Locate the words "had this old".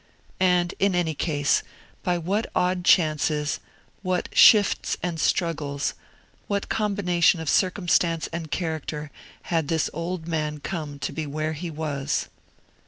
9.53-10.27